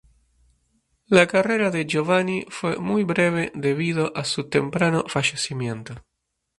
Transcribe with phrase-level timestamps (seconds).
[1.09, 5.93] La carrera de Giovanni fue muy breve, debido a su temprano fallecimiento.